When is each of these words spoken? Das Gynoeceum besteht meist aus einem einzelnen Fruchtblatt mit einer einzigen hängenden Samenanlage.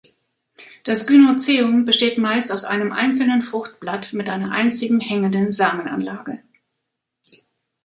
Das 0.83 1.05
Gynoeceum 1.05 1.85
besteht 1.85 2.17
meist 2.17 2.51
aus 2.51 2.63
einem 2.63 2.91
einzelnen 2.91 3.43
Fruchtblatt 3.43 4.13
mit 4.13 4.31
einer 4.31 4.51
einzigen 4.51 4.99
hängenden 4.99 5.51
Samenanlage. 5.51 6.41